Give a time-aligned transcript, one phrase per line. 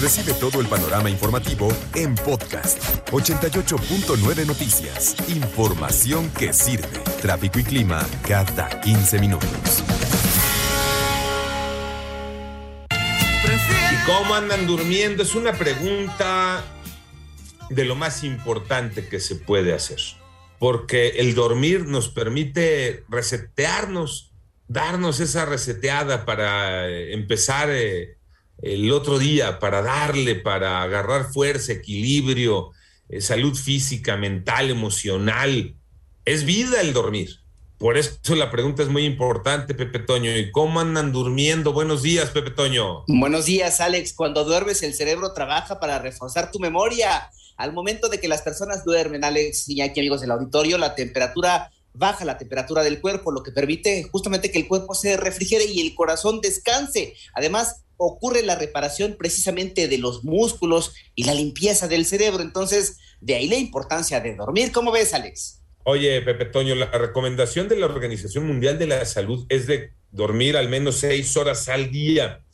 [0.00, 5.16] Recibe todo el panorama informativo en podcast 88.9 Noticias.
[5.28, 7.00] Información que sirve.
[7.20, 9.82] Tráfico y clima cada 15 minutos.
[12.92, 15.24] ¿Y cómo andan durmiendo?
[15.24, 16.64] Es una pregunta
[17.68, 19.98] de lo más importante que se puede hacer.
[20.60, 24.30] Porque el dormir nos permite resetearnos,
[24.68, 28.17] darnos esa reseteada para eh, empezar eh,
[28.62, 32.70] el otro día, para darle, para agarrar fuerza, equilibrio,
[33.08, 35.74] eh, salud física, mental, emocional.
[36.24, 37.40] Es vida el dormir.
[37.78, 40.36] Por eso la pregunta es muy importante, Pepe Toño.
[40.36, 41.72] ¿Y cómo andan durmiendo?
[41.72, 43.04] Buenos días, Pepe Toño.
[43.06, 44.14] Buenos días, Alex.
[44.14, 47.30] Cuando duermes, el cerebro trabaja para reforzar tu memoria.
[47.56, 51.70] Al momento de que las personas duermen, Alex y aquí amigos del auditorio, la temperatura
[51.94, 55.80] baja la temperatura del cuerpo, lo que permite justamente que el cuerpo se refrigere y
[55.80, 57.14] el corazón descanse.
[57.34, 62.42] Además, ocurre la reparación precisamente de los músculos y la limpieza del cerebro.
[62.42, 64.72] Entonces, de ahí la importancia de dormir.
[64.72, 65.60] ¿Cómo ves, Alex?
[65.84, 70.56] Oye, Pepe Toño, la recomendación de la Organización Mundial de la Salud es de dormir
[70.56, 72.44] al menos seis horas al día,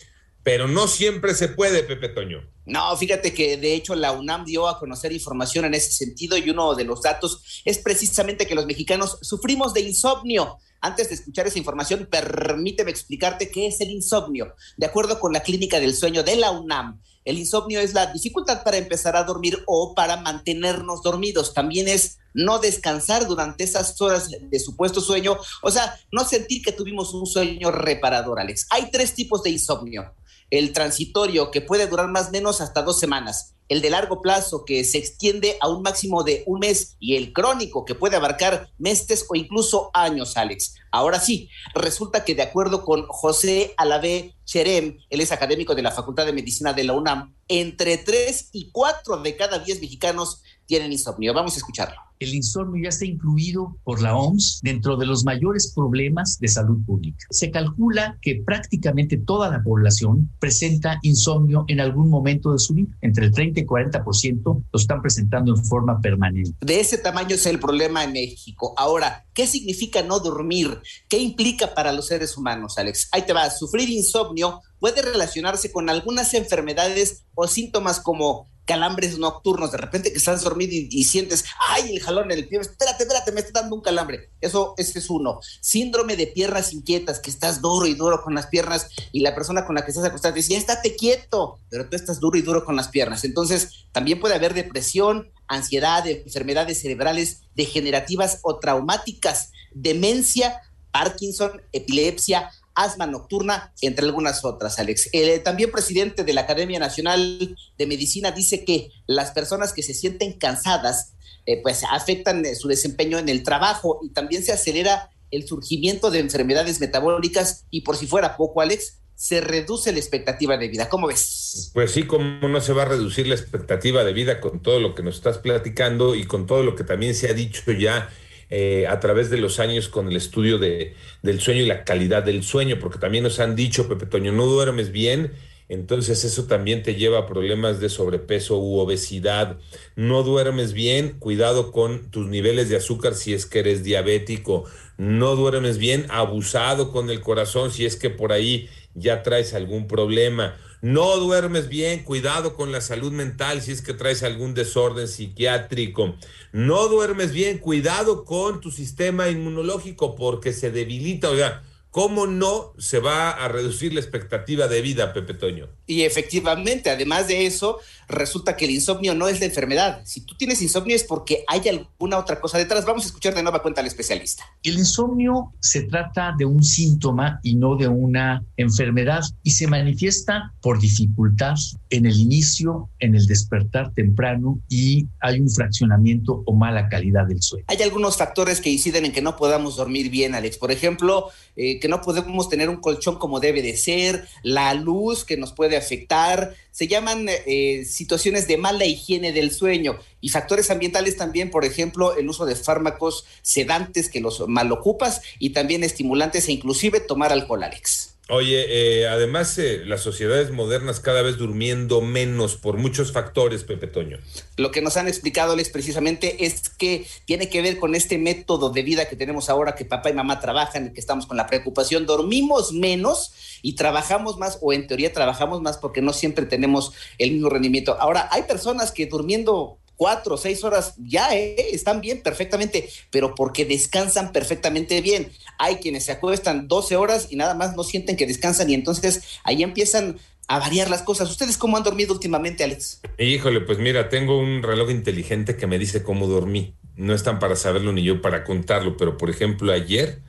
[0.43, 2.49] pero no siempre se puede, Pepe Toño.
[2.67, 6.49] No, fíjate que de hecho la UNAM dio a conocer información en ese sentido y
[6.49, 10.59] uno de los datos es precisamente que los mexicanos sufrimos de insomnio.
[10.85, 14.55] Antes de escuchar esa información, permíteme explicarte qué es el insomnio.
[14.77, 18.63] De acuerdo con la Clínica del Sueño de la UNAM, el insomnio es la dificultad
[18.63, 21.55] para empezar a dormir o para mantenernos dormidos.
[21.55, 26.73] También es no descansar durante esas horas de supuesto sueño, o sea, no sentir que
[26.73, 28.67] tuvimos un sueño reparador, Alex.
[28.69, 30.13] Hay tres tipos de insomnio.
[30.57, 34.65] El transitorio, que puede durar más o menos hasta dos semanas el de largo plazo
[34.65, 38.71] que se extiende a un máximo de un mes y el crónico que puede abarcar
[38.79, 40.75] meses o incluso años, Alex.
[40.91, 45.91] Ahora sí, resulta que de acuerdo con José Alavé Cherem, él es académico de la
[45.91, 50.93] Facultad de Medicina de la UNAM, entre tres y cuatro de cada diez mexicanos tienen
[50.93, 51.35] insomnio.
[51.35, 55.73] Vamos a escucharlo el insomnio ya está incluido por la OMS dentro de los mayores
[55.75, 57.27] problemas de salud pública.
[57.31, 62.97] Se calcula que prácticamente toda la población presenta insomnio en algún momento de su vida.
[63.01, 66.53] Entre el 30 y 40% lo están presentando en forma permanente.
[66.61, 68.75] De ese tamaño es el problema en México.
[68.77, 70.81] Ahora, ¿qué significa no dormir?
[71.09, 73.09] ¿Qué implica para los seres humanos, Alex?
[73.13, 73.51] Ahí te va.
[73.51, 80.19] Sufrir insomnio puede relacionarse con algunas enfermedades o síntomas como calambres nocturnos, de repente que
[80.19, 83.77] estás dormido y, sientes, ay, el jalón en el pie, espérate, espérate, me está dando
[83.77, 84.31] un calambre.
[84.41, 85.41] Eso, ese es uno.
[85.61, 89.67] Síndrome de piernas inquietas, que estás duro y duro con las piernas y la persona
[89.67, 92.65] con la que estás acostada dice, ya estate quieto, pero tú estás duro y duro
[92.65, 93.25] con las piernas.
[93.25, 100.61] Entonces, también puede haber depresión, ansiedad, enfermedades cerebrales degenerativas o traumáticas, demencia,
[100.91, 105.09] Parkinson, epilepsia, asma nocturna, entre algunas otras, Alex.
[105.13, 109.83] El eh, también presidente de la Academia Nacional de Medicina dice que las personas que
[109.83, 111.15] se sienten cansadas,
[111.47, 116.11] eh, pues afectan eh, su desempeño en el trabajo y también se acelera el surgimiento
[116.11, 120.89] de enfermedades metabólicas y por si fuera poco, Alex, se reduce la expectativa de vida.
[120.89, 121.71] ¿Cómo ves?
[121.73, 124.95] Pues sí, cómo no se va a reducir la expectativa de vida con todo lo
[124.95, 128.11] que nos estás platicando y con todo lo que también se ha dicho ya
[128.51, 132.23] eh, a través de los años con el estudio de, del sueño y la calidad
[132.23, 135.33] del sueño, porque también nos han dicho, Pepe Toño, no duermes bien,
[135.69, 139.57] entonces eso también te lleva a problemas de sobrepeso u obesidad.
[139.97, 144.65] No duermes bien, cuidado con tus niveles de azúcar si es que eres diabético.
[144.99, 149.87] No duermes bien, abusado con el corazón si es que por ahí ya traes algún
[149.89, 150.57] problema.
[150.85, 156.15] No duermes bien, cuidado con la salud mental si es que traes algún desorden psiquiátrico.
[156.53, 161.31] No duermes bien, cuidado con tu sistema inmunológico porque se debilita.
[161.31, 161.63] Oiga,
[161.95, 165.69] ¿cómo no se va a reducir la expectativa de vida, Pepe Toño?
[165.87, 167.79] Y efectivamente, además de eso,
[168.09, 170.03] resulta que el insomnio no es la enfermedad.
[170.05, 172.85] Si tú tienes insomnio es porque hay alguna otra cosa detrás.
[172.85, 174.45] Vamos a escuchar de nueva cuenta al especialista.
[174.65, 180.53] El insomnio se trata de un síntoma y no de una enfermedad y se manifiesta
[180.61, 181.55] por dificultad
[181.91, 187.41] en el inicio, en el despertar temprano y hay un fraccionamiento o mala calidad del
[187.41, 187.67] sueño.
[187.69, 190.59] Hay algunos factores que inciden en que no podamos dormir bien, Alex.
[190.59, 195.27] Por ejemplo, eh, que no podemos tener un colchón como debe de ser, la luz
[195.27, 200.71] que nos puede afectar, se llaman eh, situaciones de mala higiene del sueño y factores
[200.71, 206.49] ambientales también, por ejemplo, el uso de fármacos sedantes que los malocupas y también estimulantes
[206.49, 208.14] e inclusive tomar alcohol, Alex.
[208.31, 208.65] Oye,
[209.03, 214.19] eh, además eh, las sociedades modernas cada vez durmiendo menos por muchos factores, Pepe Toño.
[214.57, 218.71] Lo que nos han explicado, Alex, precisamente es que tiene que ver con este método
[218.71, 221.47] de vida que tenemos ahora, que papá y mamá trabajan y que estamos con la
[221.47, 226.93] preocupación, dormimos menos y trabajamos más, o en teoría trabajamos más porque no siempre tenemos
[227.19, 228.01] el mismo rendimiento.
[228.01, 233.35] Ahora, hay personas que durmiendo cuatro o seis horas, ya eh, están bien perfectamente, pero
[233.35, 235.31] porque descansan perfectamente bien.
[235.59, 239.23] Hay quienes se acuestan 12 horas y nada más no sienten que descansan y entonces
[239.45, 241.31] ahí empiezan a variar las cosas.
[241.31, 243.01] ¿Ustedes cómo han dormido últimamente, Alex?
[243.19, 246.75] Híjole, pues mira, tengo un reloj inteligente que me dice cómo dormí.
[246.97, 250.21] No están para saberlo ni yo para contarlo, pero por ejemplo ayer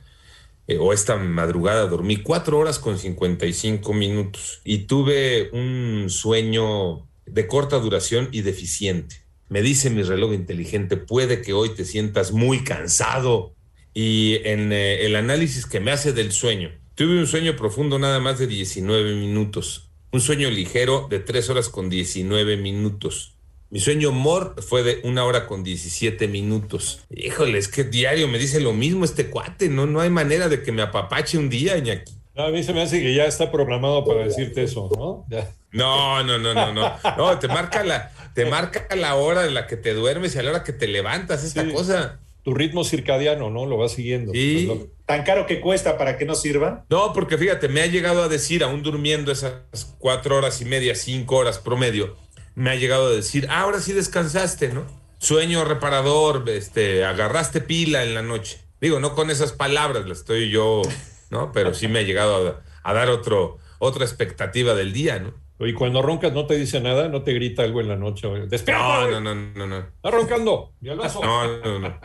[0.68, 7.46] eh, o esta madrugada dormí cuatro horas con 55 minutos y tuve un sueño de
[7.46, 9.25] corta duración y deficiente.
[9.48, 13.54] Me dice mi reloj inteligente, puede que hoy te sientas muy cansado.
[13.94, 18.20] Y en eh, el análisis que me hace del sueño, tuve un sueño profundo nada
[18.20, 19.88] más de 19 minutos.
[20.12, 23.36] Un sueño ligero de 3 horas con 19 minutos.
[23.68, 27.00] Mi sueño mor fue de una hora con 17 minutos.
[27.10, 29.86] Híjole, es que diario me dice lo mismo este cuate, ¿no?
[29.86, 32.12] No hay manera de que me apapache un día, Iñaki.
[32.36, 35.26] A mí se me hace que ya está programado para decirte eso, ¿no?
[35.72, 36.92] No, no, no, no, no.
[37.16, 40.42] No, te marca la, te marca la hora en la que te duermes y a
[40.42, 42.20] la hora que te levantas, esta cosa.
[42.42, 43.66] Tu ritmo circadiano, ¿no?
[43.66, 44.32] Lo vas siguiendo.
[44.32, 44.66] Sí.
[44.68, 46.84] Pues ¿Tan caro que cuesta para que no sirva?
[46.90, 50.94] No, porque fíjate, me ha llegado a decir, aún durmiendo esas cuatro horas y media,
[50.94, 52.16] cinco horas promedio,
[52.54, 54.84] me ha llegado a decir, ah, ahora sí descansaste, ¿no?
[55.18, 58.60] Sueño reparador, este, agarraste pila en la noche.
[58.80, 60.82] Digo, no con esas palabras, las estoy yo,
[61.30, 61.52] ¿no?
[61.52, 65.34] Pero sí me ha llegado a, a dar otro, otra expectativa del día, ¿no?
[65.58, 68.28] Y cuando roncas no te dice nada, no te grita algo en la noche.
[68.28, 69.78] No, no, no, no, no.
[69.78, 70.74] Está roncando.
[70.82, 72.00] No, no, no.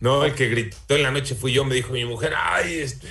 [0.00, 3.06] No, el que gritó en la noche fui yo, me dijo mi mujer, ay, este,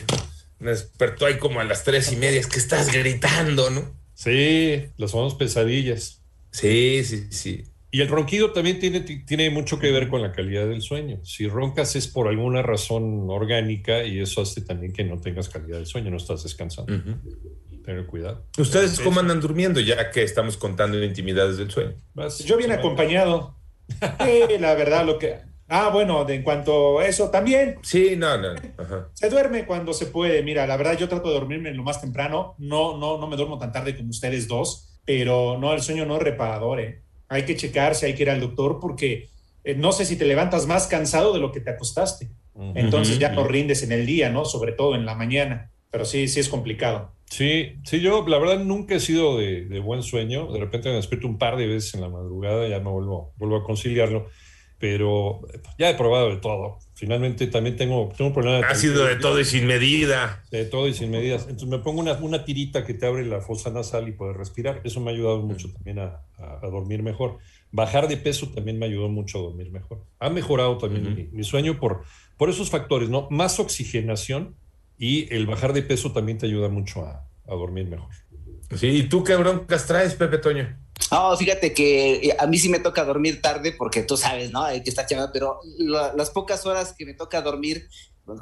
[0.60, 3.94] me despertó ahí como a las tres y media, es que estás gritando, ¿no?
[4.14, 6.22] Sí, los somos pesadillas.
[6.52, 7.64] Sí, sí, sí.
[7.96, 11.22] Y el ronquido también tiene, tiene mucho que ver con la calidad del sueño.
[11.24, 15.78] Si roncas es por alguna razón orgánica y eso hace también que no tengas calidad
[15.78, 16.94] del sueño, no estás descansando
[17.86, 18.48] tener cuidado.
[18.58, 21.94] ¿Ustedes cómo andan durmiendo ya que estamos contando intimidades del sueño?
[22.44, 23.56] Yo bien acompañado.
[24.60, 25.38] la verdad, lo que...
[25.70, 27.78] Ah, bueno, de, en cuanto a eso también.
[27.82, 28.56] Sí, no, no.
[29.14, 30.44] Se duerme cuando se puede.
[30.44, 32.56] Mira, la verdad, yo trato de dormirme lo más temprano.
[32.58, 36.18] No, no, no me duermo tan tarde como ustedes dos, pero no, el sueño no
[36.18, 36.82] es reparador.
[36.82, 37.05] ¿eh?
[37.28, 39.30] Hay que checarse, hay que ir al doctor porque
[39.64, 42.30] eh, no sé si te levantas más cansado de lo que te acostaste.
[42.74, 44.46] Entonces ya no rindes en el día, ¿no?
[44.46, 45.72] Sobre todo en la mañana.
[45.92, 47.12] Pero sí, sí es complicado.
[47.26, 50.52] Sí, sí, yo la verdad nunca he sido de, buen sueño.
[50.52, 53.58] De repente me despierto un par de veces en la madrugada, ya no vuelvo, vuelvo
[53.58, 54.30] a conciliarlo.
[54.88, 55.42] Pero
[55.80, 56.78] ya he probado de todo.
[56.94, 58.68] Finalmente también tengo, tengo un problema.
[58.68, 60.44] ha sido de todo y sin medida.
[60.52, 61.46] De todo y sin medidas.
[61.46, 64.82] Entonces me pongo una, una tirita que te abre la fosa nasal y puedes respirar.
[64.84, 67.40] Eso me ha ayudado mucho también a, a, dormir mejor.
[67.72, 70.06] Bajar de peso también me ayudó mucho a dormir mejor.
[70.20, 72.04] Ha mejorado también mi, mi, sueño por,
[72.38, 73.28] por esos factores, ¿no?
[73.32, 74.54] Más oxigenación
[75.00, 78.10] y el bajar de peso también te ayuda mucho a, dormir mejor.
[78.76, 80.78] Sí, ¿y tú qué broncas traes, Pepe Toño?
[81.16, 84.66] No, fíjate que eh, a mí sí me toca dormir tarde porque tú sabes, ¿no?
[84.66, 87.88] Hay que estar chamando, pero las pocas horas que me toca dormir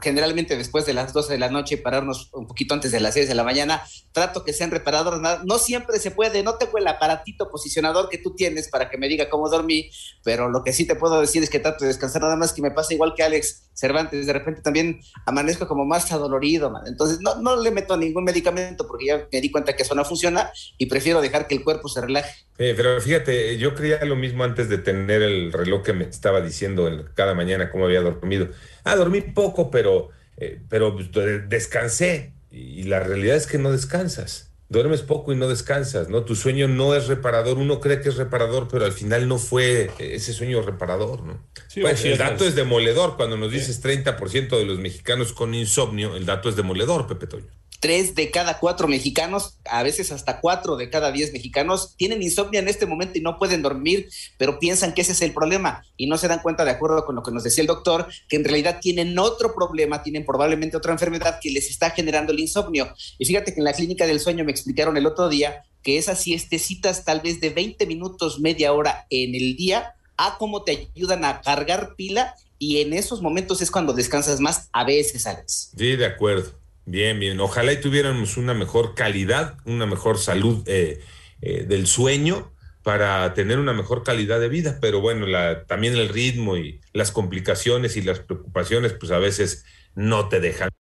[0.02, 3.28] generalmente después de las 12 de la noche, pararnos un poquito antes de las 6
[3.28, 3.82] de la mañana,
[4.12, 8.34] trato que sean reparadoras, no siempre se puede, no tengo el aparatito posicionador que tú
[8.36, 9.92] tienes para que me diga cómo dormí,
[10.24, 12.62] pero lo que sí te puedo decir es que trato de descansar nada más que
[12.62, 17.36] me pasa igual que Alex Cervantes, de repente también amanezco como más adolorido, entonces no,
[17.36, 20.86] no le meto ningún medicamento porque ya me di cuenta que eso no funciona y
[20.86, 22.46] prefiero dejar que el cuerpo se relaje.
[22.56, 26.90] pero fíjate, yo creía lo mismo antes de tener el reloj que me estaba diciendo
[27.16, 28.50] cada mañana cómo había dormido
[28.84, 31.10] ah, dormí poco, pero, eh, pero pues,
[31.50, 32.34] descansé.
[32.52, 34.52] Y la realidad es que no descansas.
[34.70, 36.24] Duermes poco y no descansas, ¿no?
[36.24, 37.58] Tu sueño no es reparador.
[37.58, 41.44] Uno cree que es reparador, pero al final no fue ese sueño reparador, ¿no?
[41.80, 43.18] pues, el dato es demoledor.
[43.18, 47.63] Cuando nos dices 30% de los mexicanos con insomnio, el dato es demoledor, Pepe Toño
[47.84, 52.62] tres de cada cuatro mexicanos, a veces hasta cuatro de cada diez mexicanos, tienen insomnio
[52.62, 56.08] en este momento y no pueden dormir, pero piensan que ese es el problema y
[56.08, 58.46] no se dan cuenta, de acuerdo con lo que nos decía el doctor, que en
[58.46, 62.88] realidad tienen otro problema, tienen probablemente otra enfermedad que les está generando el insomnio.
[63.20, 66.22] Y fíjate que en la clínica del sueño me explicaron el otro día que esas
[66.22, 71.26] siestecitas tal vez de 20 minutos, media hora en el día, a cómo te ayudan
[71.26, 75.72] a cargar pila y en esos momentos es cuando descansas más, a veces, Alex.
[75.78, 76.63] Sí, de acuerdo.
[76.86, 77.40] Bien, bien.
[77.40, 81.00] Ojalá y tuviéramos una mejor calidad, una mejor salud eh,
[81.42, 84.80] eh, del sueño para tener una mejor calidad de vida.
[84.82, 89.66] Pero bueno, la, también el ritmo y las complicaciones y las preocupaciones, pues a veces
[89.96, 90.70] no te dejan.